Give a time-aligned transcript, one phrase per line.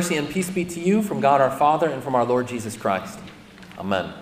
[0.00, 2.74] Mercy, and peace be to you from God our Father and from our Lord Jesus
[2.74, 3.18] Christ.
[3.78, 4.14] Amen.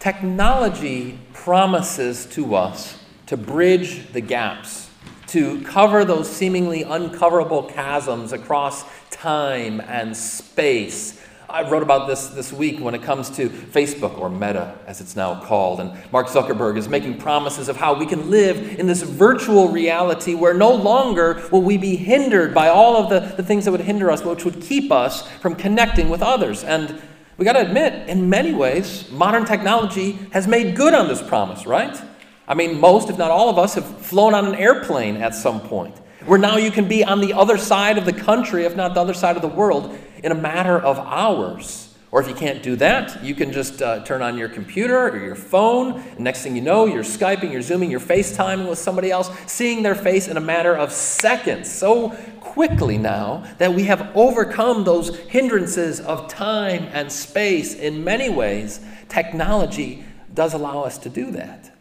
[0.00, 4.90] Technology promises to us to bridge the gaps,
[5.28, 12.52] to cover those seemingly uncoverable chasms across time and space I wrote about this this
[12.52, 15.80] week when it comes to Facebook, or Meta as it's now called.
[15.80, 20.34] And Mark Zuckerberg is making promises of how we can live in this virtual reality
[20.34, 23.80] where no longer will we be hindered by all of the, the things that would
[23.80, 26.62] hinder us, which would keep us from connecting with others.
[26.62, 27.00] And
[27.36, 31.66] we got to admit, in many ways, modern technology has made good on this promise,
[31.66, 32.00] right?
[32.46, 35.60] I mean, most, if not all of us, have flown on an airplane at some
[35.60, 35.96] point,
[36.26, 39.00] where now you can be on the other side of the country, if not the
[39.00, 41.86] other side of the world, in a matter of hours.
[42.12, 45.16] Or if you can't do that, you can just uh, turn on your computer or
[45.16, 46.00] your phone.
[46.00, 49.84] And next thing you know, you're Skyping, you're Zooming, you're FaceTiming with somebody else, seeing
[49.84, 51.70] their face in a matter of seconds.
[51.70, 52.10] So
[52.40, 58.80] quickly now that we have overcome those hindrances of time and space in many ways,
[59.08, 60.04] technology
[60.34, 61.72] does allow us to do that.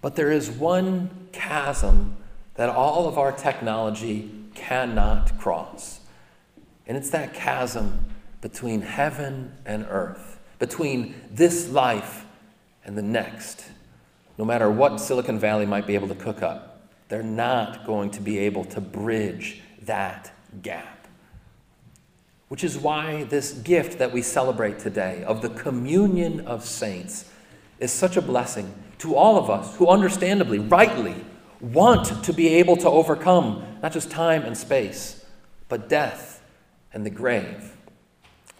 [0.00, 2.16] But there is one chasm
[2.54, 5.99] that all of our technology cannot cross.
[6.90, 8.04] And it's that chasm
[8.40, 12.26] between heaven and earth, between this life
[12.84, 13.64] and the next.
[14.36, 18.20] No matter what Silicon Valley might be able to cook up, they're not going to
[18.20, 20.32] be able to bridge that
[20.62, 21.06] gap.
[22.48, 27.30] Which is why this gift that we celebrate today of the communion of saints
[27.78, 31.24] is such a blessing to all of us who, understandably, rightly,
[31.60, 35.24] want to be able to overcome not just time and space,
[35.68, 36.39] but death
[36.92, 37.76] and the grave.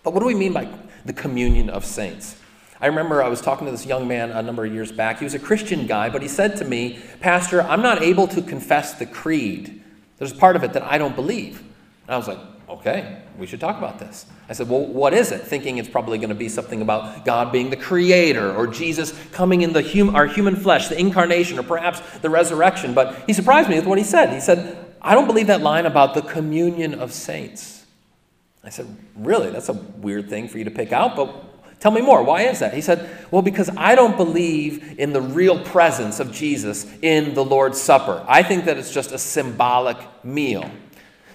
[0.03, 0.69] But what do we mean by
[1.05, 2.37] the communion of saints?
[2.81, 5.19] I remember I was talking to this young man a number of years back.
[5.19, 8.41] He was a Christian guy, but he said to me, Pastor, I'm not able to
[8.41, 9.83] confess the creed.
[10.17, 11.59] There's part of it that I don't believe.
[11.59, 12.39] And I was like,
[12.71, 14.25] okay, we should talk about this.
[14.49, 15.43] I said, well, what is it?
[15.43, 19.63] Thinking it's probably going to be something about God being the creator or Jesus coming
[19.63, 22.95] in the hum- our human flesh, the incarnation, or perhaps the resurrection.
[22.95, 24.33] But he surprised me with what he said.
[24.33, 27.80] He said, I don't believe that line about the communion of saints.
[28.63, 29.51] I said, Really?
[29.51, 32.23] That's a weird thing for you to pick out, but tell me more.
[32.23, 32.75] Why is that?
[32.75, 37.45] He said, Well, because I don't believe in the real presence of Jesus in the
[37.45, 38.25] Lord's Supper.
[38.29, 40.71] I think that it's just a symbolic meal.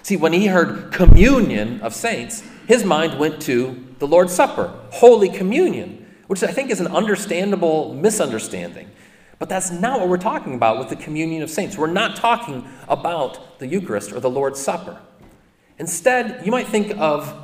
[0.02, 5.28] See, when he heard communion of saints, his mind went to the Lord's Supper, Holy
[5.28, 8.88] Communion, which I think is an understandable misunderstanding.
[9.38, 11.76] But that's not what we're talking about with the communion of saints.
[11.76, 14.98] We're not talking about the Eucharist or the Lord's Supper.
[15.78, 17.34] Instead, you might think of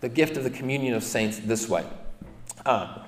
[0.00, 1.84] the gift of the communion of saints this way.
[2.64, 2.98] Uh,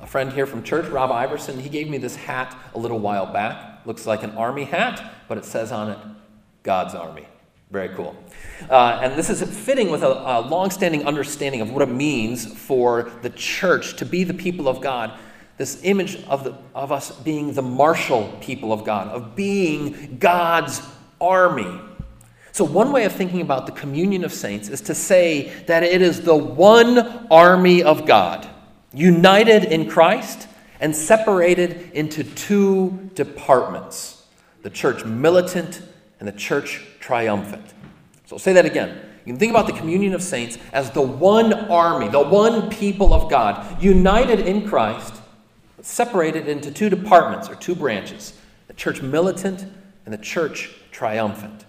[0.00, 3.32] a friend here from church, Rob Iverson, he gave me this hat a little while
[3.32, 3.86] back.
[3.86, 5.98] Looks like an army hat, but it says on it,
[6.62, 7.26] God's Army.
[7.70, 8.14] Very cool.
[8.68, 13.10] Uh, and this is fitting with a, a long-standing understanding of what it means for
[13.22, 15.18] the church to be the people of God.
[15.56, 20.82] This image of, the, of us being the martial people of God, of being God's
[21.20, 21.80] army.
[22.52, 26.02] So, one way of thinking about the communion of saints is to say that it
[26.02, 28.46] is the one army of God,
[28.92, 30.48] united in Christ
[30.78, 34.26] and separated into two departments
[34.62, 35.82] the church militant
[36.20, 37.66] and the church triumphant.
[38.26, 39.00] So, I'll say that again.
[39.24, 43.14] You can think about the communion of saints as the one army, the one people
[43.14, 45.14] of God, united in Christ,
[45.80, 48.34] separated into two departments or two branches
[48.66, 49.64] the church militant
[50.04, 51.64] and the church triumphant.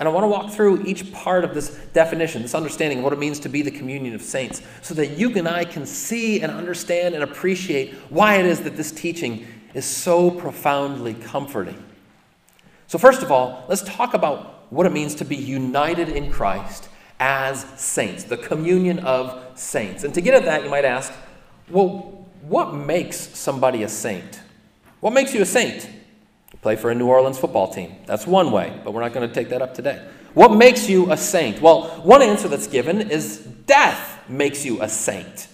[0.00, 3.12] And I want to walk through each part of this definition, this understanding of what
[3.12, 6.40] it means to be the communion of saints, so that you and I can see
[6.40, 11.84] and understand and appreciate why it is that this teaching is so profoundly comforting.
[12.86, 16.88] So, first of all, let's talk about what it means to be united in Christ
[17.20, 20.02] as saints, the communion of saints.
[20.02, 21.12] And to get at that, you might ask,
[21.68, 24.40] well, what makes somebody a saint?
[25.00, 25.88] What makes you a saint?
[26.62, 27.96] Play for a New Orleans football team.
[28.06, 30.06] That's one way, but we're not going to take that up today.
[30.34, 31.60] What makes you a saint?
[31.60, 35.48] Well, one answer that's given is death makes you a saint.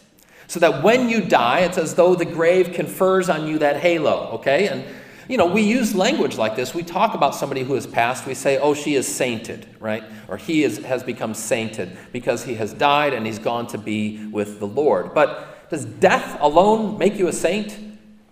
[0.48, 4.30] So that when you die, it's as though the grave confers on you that halo,
[4.34, 4.68] okay?
[4.68, 4.84] And,
[5.28, 6.74] you know, we use language like this.
[6.74, 8.26] We talk about somebody who has passed.
[8.26, 10.04] We say, oh, she is sainted, right?
[10.28, 14.26] Or he is, has become sainted because he has died and he's gone to be
[14.26, 15.14] with the Lord.
[15.14, 17.85] But does death alone make you a saint?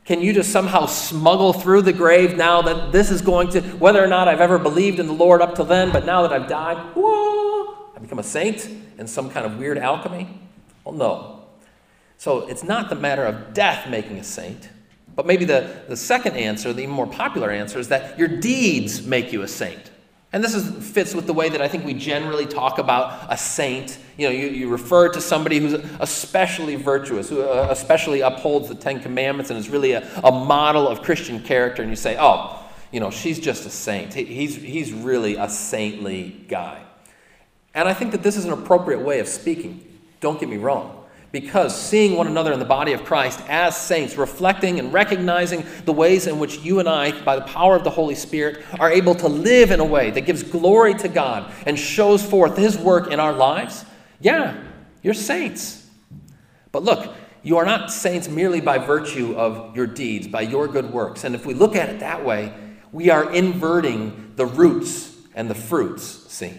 [0.05, 4.05] Can you just somehow smuggle through the grave now that this is going to, whether
[4.05, 6.47] or not I've ever believed in the Lord up till then, but now that I've
[6.47, 8.69] died, whoa, I become a saint
[8.99, 10.29] in some kind of weird alchemy?
[10.85, 11.45] Well, no.
[12.19, 14.69] So it's not the matter of death making a saint,
[15.17, 19.07] but maybe the, the second answer, the even more popular answer, is that your deeds
[19.07, 19.91] make you a saint.
[20.35, 23.37] And this is, fits with the way that I think we generally talk about a
[23.37, 23.99] saint.
[24.19, 28.75] You know, you, you refer to somebody who's especially virtuous, who uh, especially upholds the
[28.75, 32.61] Ten Commandments and is really a, a model of Christian character, and you say, oh,
[32.91, 34.13] you know, she's just a saint.
[34.13, 36.83] He's, he's really a saintly guy.
[37.73, 39.87] And I think that this is an appropriate way of speaking.
[40.19, 40.94] Don't get me wrong
[41.35, 45.93] because seeing one another in the body of Christ as saints, reflecting and recognizing the
[45.93, 49.17] ways in which you and I, by the power of the Holy Spirit, are able
[49.17, 53.11] to live in a way that gives glory to God and shows forth His work
[53.11, 53.85] in our lives,
[54.21, 54.63] yeah,
[55.03, 55.91] you're saints.
[56.71, 60.93] But look, you are not saints merely by virtue of your deeds, by your good
[60.93, 61.25] works.
[61.25, 62.55] And if we look at it that way,
[62.93, 66.53] we are inverting the roots and the fruits, see?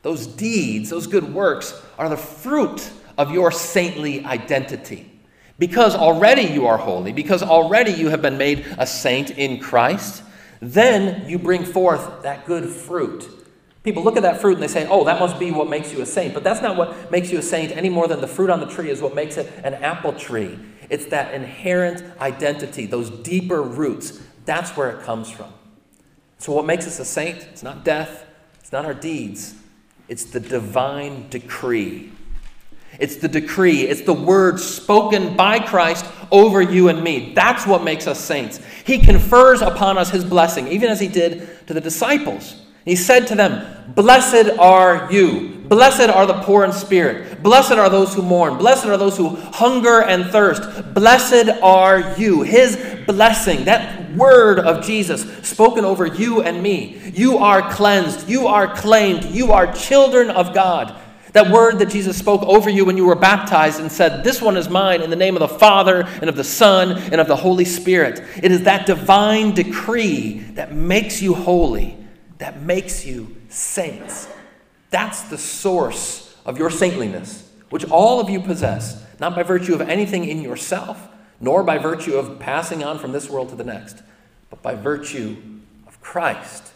[0.00, 5.10] Those deeds, those good works, are the fruit of your saintly identity.
[5.58, 10.22] Because already you are holy, because already you have been made a saint in Christ,
[10.60, 13.28] then you bring forth that good fruit.
[13.82, 16.02] People look at that fruit and they say, oh, that must be what makes you
[16.02, 16.34] a saint.
[16.34, 18.66] But that's not what makes you a saint any more than the fruit on the
[18.66, 20.58] tree is what makes it an apple tree.
[20.90, 24.20] It's that inherent identity, those deeper roots.
[24.44, 25.52] That's where it comes from.
[26.38, 27.38] So, what makes us a saint?
[27.38, 28.26] It's not death,
[28.60, 29.54] it's not our deeds,
[30.08, 32.12] it's the divine decree
[32.98, 37.32] it's the decree, it's the word spoken by Christ over you and me.
[37.34, 38.60] That's what makes us saints.
[38.84, 42.62] He confers upon us his blessing, even as he did to the disciples.
[42.86, 45.56] He said to them, Blessed are you.
[45.68, 47.42] Blessed are the poor in spirit.
[47.42, 48.56] Blessed are those who mourn.
[48.56, 50.94] Blessed are those who hunger and thirst.
[50.94, 52.42] Blessed are you.
[52.42, 52.76] His
[53.06, 57.10] blessing, that word of Jesus spoken over you and me.
[57.12, 58.28] You are cleansed.
[58.28, 59.24] You are claimed.
[59.24, 60.94] You are children of God.
[61.36, 64.56] That word that Jesus spoke over you when you were baptized and said, This one
[64.56, 67.36] is mine in the name of the Father and of the Son and of the
[67.36, 68.22] Holy Spirit.
[68.42, 71.98] It is that divine decree that makes you holy,
[72.38, 74.26] that makes you saints.
[74.88, 79.82] That's the source of your saintliness, which all of you possess, not by virtue of
[79.82, 81.06] anything in yourself,
[81.38, 84.02] nor by virtue of passing on from this world to the next,
[84.48, 85.36] but by virtue
[85.86, 86.72] of Christ.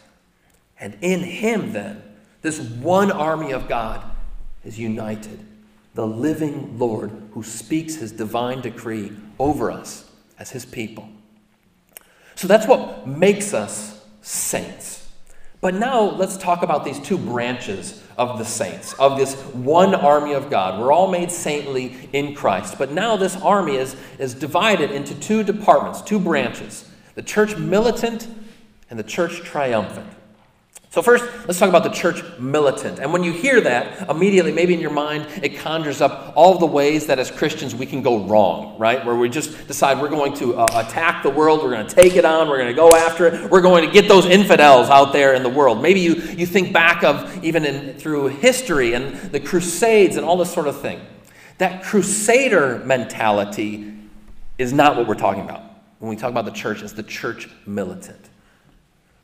[0.79, 2.03] And in Him, then,
[2.43, 4.10] this one army of God
[4.63, 5.39] is united.
[5.93, 10.09] The living Lord who speaks his divine decree over us
[10.39, 11.09] as his people.
[12.35, 15.09] So that's what makes us saints.
[15.59, 20.33] But now let's talk about these two branches of the saints, of this one army
[20.33, 20.79] of God.
[20.79, 22.79] We're all made saintly in Christ.
[22.79, 28.27] But now this army is, is divided into two departments, two branches the church militant
[28.89, 30.07] and the church triumphant.
[30.91, 32.99] So, first, let's talk about the church militant.
[32.99, 36.65] And when you hear that, immediately, maybe in your mind, it conjures up all the
[36.65, 39.05] ways that as Christians we can go wrong, right?
[39.05, 42.17] Where we just decide we're going to uh, attack the world, we're going to take
[42.17, 45.13] it on, we're going to go after it, we're going to get those infidels out
[45.13, 45.81] there in the world.
[45.81, 50.35] Maybe you, you think back of even in, through history and the Crusades and all
[50.35, 50.99] this sort of thing.
[51.59, 53.93] That crusader mentality
[54.57, 55.63] is not what we're talking about.
[55.99, 58.30] When we talk about the church, it's the church militant.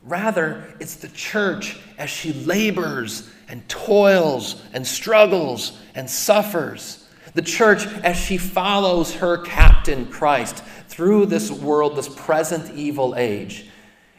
[0.02, 7.06] Rather, it's the church as she labors and toils and struggles and suffers.
[7.34, 13.68] The church as she follows her captain, Christ, through this world, this present evil age.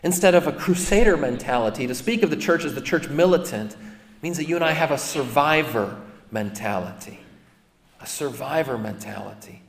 [0.04, 3.76] Instead of a crusader mentality, to speak of the church as the church militant
[4.22, 6.00] means that you and I have a survivor
[6.32, 7.20] mentality.
[8.02, 9.62] A survivor mentality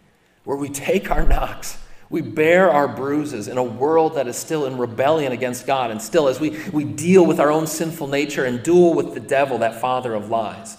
[0.45, 1.79] where we take our knocks
[2.11, 6.03] we bear our bruises in a world that is still in rebellion against God, and
[6.03, 9.59] still as we, we deal with our own sinful nature and duel with the devil,
[9.59, 10.77] that father of lies.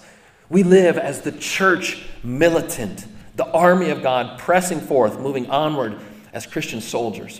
[0.49, 3.05] We live as the church militant,
[3.37, 5.97] the army of God pressing forth, moving onward
[6.33, 7.39] as Christian soldiers.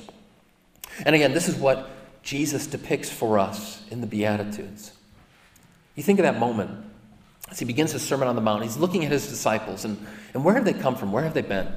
[1.05, 1.89] And again, this is what
[2.23, 4.93] Jesus depicts for us in the Beatitudes.
[5.95, 6.71] You think of that moment
[7.49, 8.63] as he begins his Sermon on the Mount.
[8.63, 9.97] He's looking at his disciples, and,
[10.33, 11.11] and where have they come from?
[11.11, 11.67] Where have they been?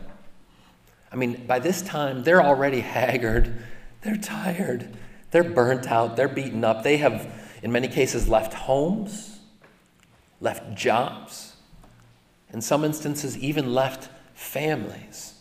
[1.15, 3.55] I mean, by this time, they're already haggard,
[4.03, 4.89] they're tired,
[5.31, 6.83] they're burnt out, they're beaten up.
[6.83, 9.39] They have, in many cases, left homes,
[10.41, 11.55] left jobs,
[12.53, 15.35] in some instances, even left families.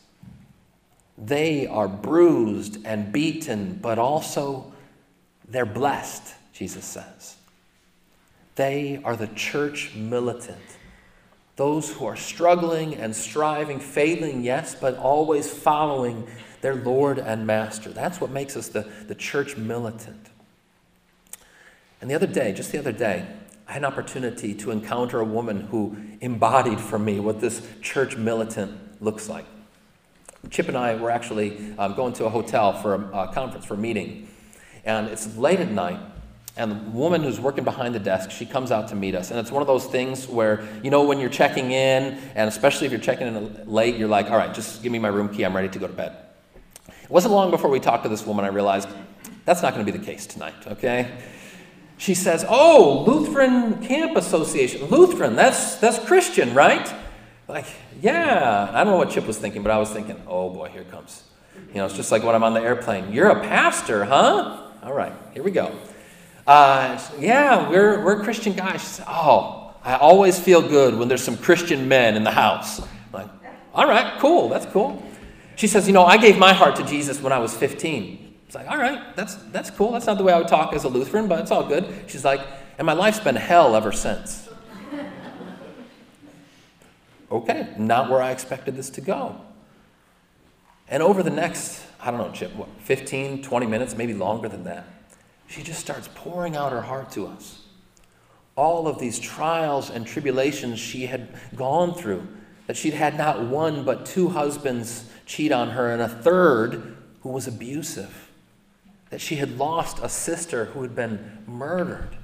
[1.17, 4.73] They are bruised and beaten, but also
[5.47, 7.37] they're blessed, Jesus says.
[8.55, 10.59] They are the church militant
[11.55, 16.27] those who are struggling and striving, failing, yes, but always following
[16.61, 17.89] their Lord and Master.
[17.89, 20.29] That's what makes us the, the church militant.
[22.01, 23.25] And the other day, just the other day,
[23.67, 28.17] I had an opportunity to encounter a woman who embodied for me what this church
[28.17, 29.45] militant looks like.
[30.49, 33.75] Chip and I were actually um, going to a hotel for a, a conference, for
[33.75, 34.27] a meeting.
[34.83, 35.99] And it's late at night,
[36.55, 39.31] And the woman who's working behind the desk, she comes out to meet us.
[39.31, 42.85] And it's one of those things where, you know, when you're checking in, and especially
[42.85, 45.43] if you're checking in late, you're like, all right, just give me my room key.
[45.43, 46.15] I'm ready to go to bed.
[46.87, 48.87] It wasn't long before we talked to this woman, I realized
[49.45, 51.11] that's not going to be the case tonight, okay?
[51.97, 54.85] She says, Oh, Lutheran Camp Association.
[54.85, 56.93] Lutheran, that's, that's Christian, right?
[57.47, 57.65] Like,
[58.01, 58.69] yeah.
[58.71, 61.23] I don't know what Chip was thinking, but I was thinking, Oh boy, here comes.
[61.69, 63.11] You know, it's just like when I'm on the airplane.
[63.11, 64.69] You're a pastor, huh?
[64.83, 65.75] All right, here we go.
[66.45, 68.81] Uh, yeah, we're, we're Christian guys.
[68.81, 72.79] She said, Oh, I always feel good when there's some Christian men in the house.
[72.79, 73.29] I'm like,
[73.73, 75.03] all right, cool, that's cool.
[75.55, 78.23] She says, You know, I gave my heart to Jesus when I was 15.
[78.53, 79.93] It's like, all right, that's, that's cool.
[79.93, 81.91] That's not the way I would talk as a Lutheran, but it's all good.
[82.05, 82.39] She's like,
[82.77, 84.47] and my life's been hell ever since.
[87.31, 89.41] okay, not where I expected this to go.
[90.87, 94.65] And over the next, I don't know, Chip, what, 15, 20 minutes, maybe longer than
[94.65, 94.85] that,
[95.47, 97.61] she just starts pouring out her heart to us.
[98.55, 102.27] All of these trials and tribulations she had gone through,
[102.67, 107.29] that she'd had not one but two husbands cheat on her, and a third who
[107.29, 108.29] was abusive
[109.13, 112.17] that she had lost a sister who had been murdered.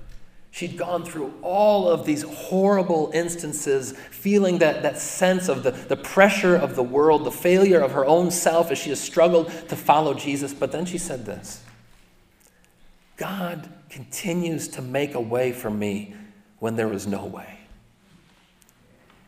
[0.49, 5.95] She'd gone through all of these horrible instances, feeling that, that sense of the, the
[5.95, 9.75] pressure of the world, the failure of her own self as she has struggled to
[9.75, 10.51] follow Jesus.
[10.51, 11.63] But then she said this
[13.19, 16.15] God continues to make a way for me
[16.59, 17.59] when there is no way.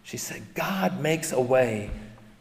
[0.04, 1.92] She said, God makes a way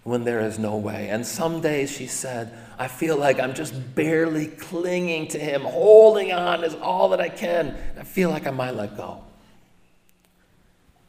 [0.05, 1.09] when there is no way.
[1.11, 6.33] And some days, she said, I feel like I'm just barely clinging to Him, holding
[6.33, 7.77] on is all that I can.
[7.99, 9.25] I feel like I might let go.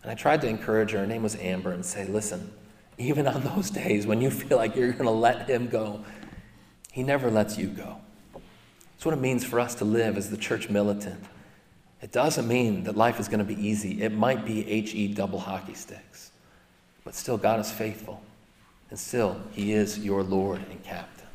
[0.02, 1.00] And I tried to encourage her.
[1.00, 2.52] Her name was Amber, and say, listen,
[2.98, 6.04] even on those days when you feel like you're going to let Him go,
[6.92, 7.98] He never lets you go.
[9.02, 11.24] That's what it means for us to live as the church militant.
[12.04, 14.00] It doesn't mean that life is going to be easy.
[14.04, 16.30] It might be HE double hockey sticks.
[17.04, 18.22] But still, God is faithful.
[18.92, 21.26] And still, He is your Lord and captain.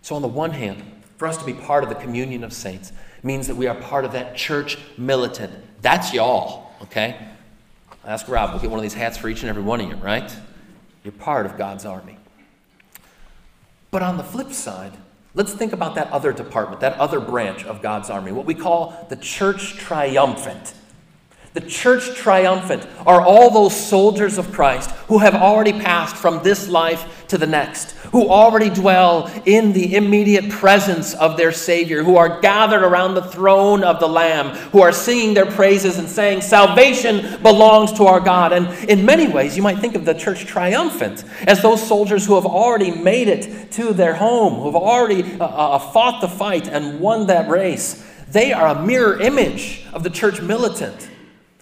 [0.00, 0.82] So, on the one hand,
[1.18, 2.92] for us to be part of the communion of saints
[3.22, 5.52] means that we are part of that church militant.
[5.82, 7.28] That's y'all, okay?
[8.06, 9.96] Ask Rob, we'll get one of these hats for each and every one of you,
[9.96, 10.34] right?
[11.04, 12.16] You're part of God's army.
[13.90, 14.94] But on the flip side,
[15.34, 19.06] let's think about that other department, that other branch of God's army, what we call
[19.08, 20.74] the church triumphant.
[21.52, 26.68] The church triumphant are all those soldiers of Christ who have already passed from this
[26.68, 32.16] life to the next, who already dwell in the immediate presence of their Savior, who
[32.16, 36.42] are gathered around the throne of the Lamb, who are singing their praises and saying,
[36.42, 38.52] Salvation belongs to our God.
[38.52, 42.36] And in many ways, you might think of the church triumphant as those soldiers who
[42.36, 46.68] have already made it to their home, who have already uh, uh, fought the fight
[46.68, 48.06] and won that race.
[48.28, 51.10] They are a mirror image of the church militant.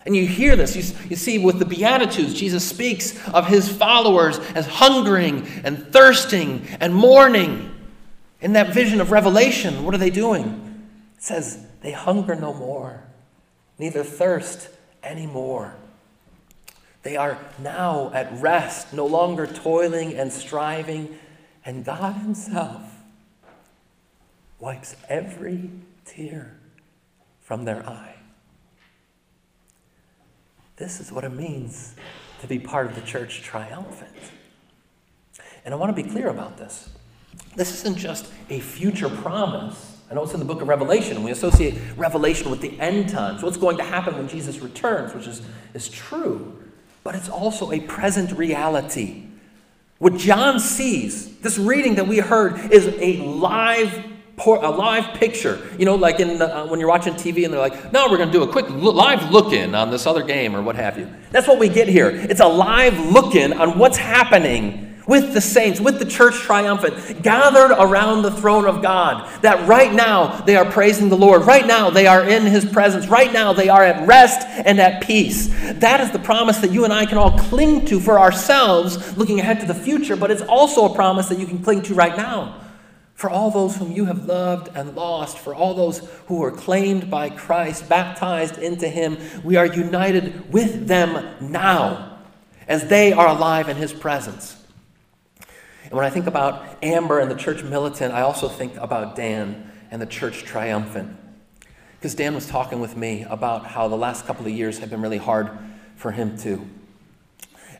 [0.08, 0.74] And you hear this.
[0.74, 6.66] You, you see, with the Beatitudes, Jesus speaks of his followers as hungering and thirsting
[6.80, 7.74] and mourning.
[8.40, 10.88] In that vision of Revelation, what are they doing?
[11.14, 13.04] It says, they hunger no more,
[13.78, 14.70] neither thirst
[15.02, 15.76] anymore.
[17.02, 21.18] They are now at rest, no longer toiling and striving,
[21.66, 22.80] and God Himself
[24.58, 25.68] wipes every
[26.06, 26.56] tear
[27.42, 28.14] from their eye.
[30.78, 31.94] This is what it means
[32.40, 34.14] to be part of the church triumphant.
[35.64, 36.88] And I want to be clear about this.
[37.56, 39.96] This isn't just a future promise.
[40.10, 41.22] I know it's in the book of Revelation.
[41.22, 45.26] We associate Revelation with the end times, what's going to happen when Jesus returns, which
[45.26, 45.42] is,
[45.74, 46.56] is true.
[47.02, 49.24] But it's also a present reality.
[49.98, 54.04] What John sees, this reading that we heard, is a live
[54.46, 55.58] a live picture.
[55.78, 58.16] You know, like in the, uh, when you're watching TV and they're like, "Now we're
[58.16, 60.98] going to do a quick live look in on this other game or what have
[60.98, 62.10] you." That's what we get here.
[62.10, 67.22] It's a live look in on what's happening with the saints, with the church triumphant,
[67.22, 69.26] gathered around the throne of God.
[69.40, 71.42] That right now they are praising the Lord.
[71.42, 73.08] Right now they are in His presence.
[73.08, 75.48] Right now they are at rest and at peace.
[75.80, 79.40] That is the promise that you and I can all cling to for ourselves, looking
[79.40, 82.16] ahead to the future, but it's also a promise that you can cling to right
[82.16, 82.67] now
[83.18, 87.10] for all those whom you have loved and lost, for all those who were claimed
[87.10, 92.20] by Christ, baptized into Him, we are united with them now
[92.68, 94.64] as they are alive in His presence.
[95.82, 99.68] And when I think about Amber and the church militant, I also think about Dan
[99.90, 101.16] and the church triumphant.
[101.98, 105.02] Because Dan was talking with me about how the last couple of years have been
[105.02, 105.50] really hard
[105.96, 106.68] for him too.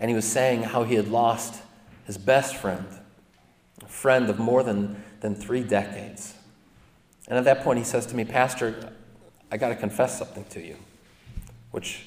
[0.01, 1.63] And he was saying how he had lost
[2.07, 2.89] his best friend,
[3.85, 6.35] a friend of more than than three decades.
[7.29, 8.93] And at that point, he says to me, Pastor,
[9.51, 10.77] I got to confess something to you,
[11.71, 12.07] which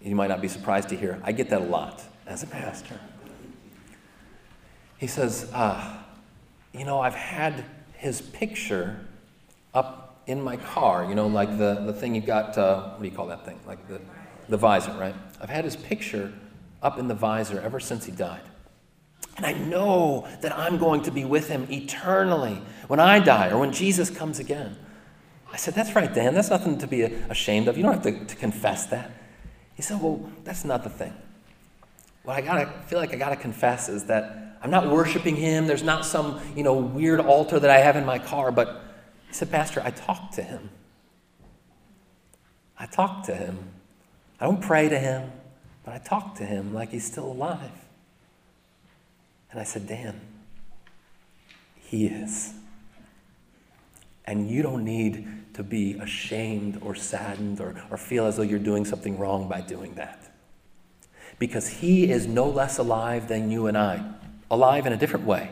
[0.00, 1.20] you might not be surprised to hear.
[1.24, 2.98] I get that a lot as a pastor.
[4.98, 5.98] He says, uh,
[6.72, 9.00] You know, I've had his picture
[9.72, 13.08] up in my car, you know, like the, the thing you've got, uh, what do
[13.08, 13.58] you call that thing?
[13.66, 14.00] Like the,
[14.48, 15.14] the visor, right?
[15.40, 16.32] I've had his picture
[16.82, 18.42] up in the visor ever since he died.
[19.36, 23.58] And I know that I'm going to be with him eternally when I die or
[23.58, 24.76] when Jesus comes again.
[25.52, 26.34] I said, That's right, Dan.
[26.34, 27.76] That's nothing to be ashamed of.
[27.76, 29.10] You don't have to, to confess that.
[29.74, 31.12] He said, Well, that's not the thing.
[32.22, 35.66] What I gotta feel like I gotta confess is that I'm not worshiping him.
[35.66, 38.82] There's not some, you know, weird altar that I have in my car, but
[39.28, 40.70] he said, Pastor, I talk to him.
[42.78, 43.58] I talk to him.
[44.40, 45.30] I don't pray to him,
[45.84, 47.70] but I talk to him like he's still alive.
[49.54, 50.20] And I said, Dan,
[51.76, 52.54] he is.
[54.24, 58.58] And you don't need to be ashamed or saddened or, or feel as though you're
[58.58, 60.28] doing something wrong by doing that.
[61.38, 64.04] Because he is no less alive than you and I,
[64.50, 65.50] alive in a different way.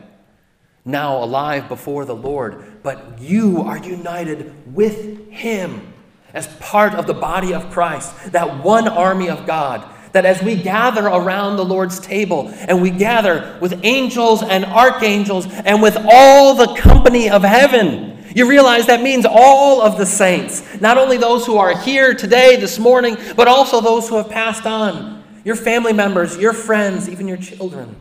[0.83, 5.93] Now alive before the Lord, but you are united with him
[6.33, 10.55] as part of the body of Christ, that one army of God that as we
[10.55, 16.53] gather around the Lord's table and we gather with angels and archangels and with all
[16.53, 21.45] the company of heaven, you realize that means all of the saints, not only those
[21.45, 25.23] who are here today, this morning, but also those who have passed on.
[25.43, 27.95] Your family members, your friends, even your children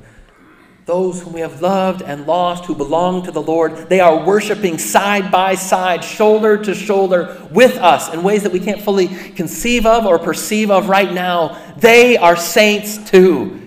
[0.84, 4.78] those whom we have loved and lost who belong to the Lord, they are worshiping
[4.78, 9.86] side by side, shoulder to shoulder with us in ways that we can't fully conceive
[9.86, 11.74] of or perceive of right now.
[11.76, 13.61] They are saints too.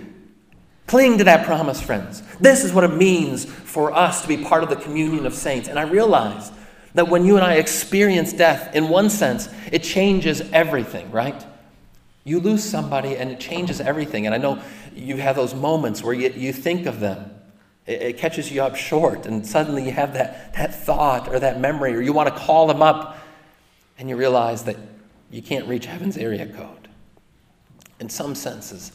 [0.87, 2.21] Cling to that promise, friends.
[2.39, 5.69] This is what it means for us to be part of the communion of saints.
[5.69, 6.51] And I realize
[6.95, 11.45] that when you and I experience death, in one sense, it changes everything, right?
[12.25, 14.25] You lose somebody and it changes everything.
[14.25, 14.61] And I know
[14.93, 17.31] you have those moments where you, you think of them.
[17.85, 21.61] It, it catches you up short, and suddenly you have that, that thought or that
[21.61, 23.17] memory, or you want to call them up,
[23.97, 24.75] and you realize that
[25.29, 26.87] you can't reach heaven's area code.
[27.99, 28.91] In some senses,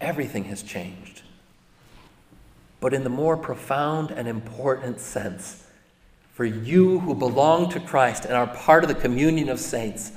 [0.00, 1.22] everything has changed.
[2.80, 5.66] But in the more profound and important sense,
[6.34, 10.12] for you who belong to Christ and are part of the communion of saints,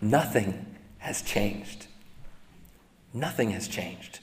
[0.00, 0.66] nothing
[0.98, 1.86] has changed.
[3.14, 4.20] Nothing has changed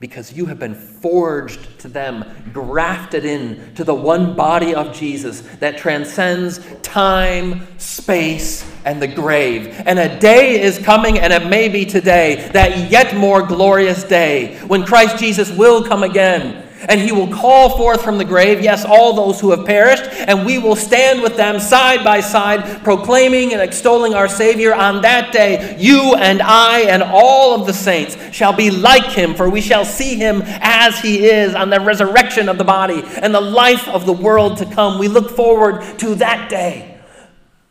[0.00, 5.40] because you have been forged to them, grafted in to the one body of Jesus
[5.58, 9.74] that transcends time, space, and the grave.
[9.86, 14.58] And a day is coming, and it may be today, that yet more glorious day,
[14.68, 18.84] when Christ Jesus will come again and he will call forth from the grave, yes,
[18.84, 23.52] all those who have perished, and we will stand with them side by side, proclaiming
[23.52, 24.74] and extolling our Savior.
[24.74, 29.34] On that day, you and I and all of the saints shall be like him,
[29.34, 33.34] for we shall see him as he is on the resurrection of the body and
[33.34, 34.98] the life of the world to come.
[34.98, 36.98] We look forward to that day.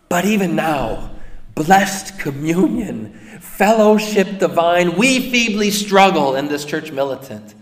[0.09, 1.11] But even now,
[1.55, 7.55] blessed communion, fellowship divine, we feebly struggle in this church militant.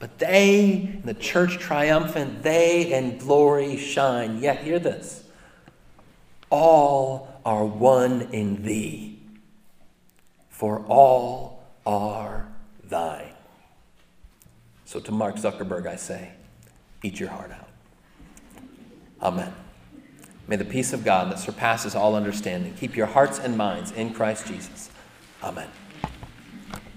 [0.00, 4.42] But they, the church triumphant, they in glory shine.
[4.42, 5.24] Yet, hear this
[6.48, 9.20] all are one in thee,
[10.48, 12.48] for all are
[12.82, 13.34] thine.
[14.86, 16.32] So, to Mark Zuckerberg, I say,
[17.04, 17.68] eat your heart out.
[19.22, 19.52] Amen.
[20.48, 24.12] May the peace of God that surpasses all understanding keep your hearts and minds in
[24.12, 24.90] Christ Jesus.
[25.44, 25.68] Amen.